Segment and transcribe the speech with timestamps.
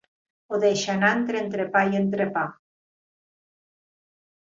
[0.53, 2.45] Ho deixa anar entre entrepà i entrepà.